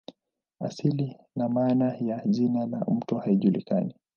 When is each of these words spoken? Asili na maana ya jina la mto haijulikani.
Asili 0.59 1.17
na 1.35 1.49
maana 1.49 1.95
ya 1.97 2.21
jina 2.27 2.65
la 2.65 2.79
mto 2.87 3.17
haijulikani. 3.17 3.95